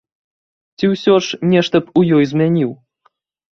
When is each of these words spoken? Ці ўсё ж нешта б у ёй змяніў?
Ці 0.79 0.89
ўсё 0.93 1.13
ж 1.27 1.39
нешта 1.53 1.75
б 1.85 1.95
у 2.01 2.05
ёй 2.19 2.23
змяніў? 2.35 2.71